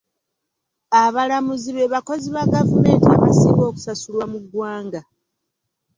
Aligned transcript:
Abalamuzi 1.03 1.69
be 1.75 1.85
bakozi 1.95 2.27
ba 2.35 2.43
gavumenti 2.53 3.07
abasinga 3.15 3.61
okusasulwa 3.71 4.25
mu 4.31 4.39
ggwanga. 4.43 5.01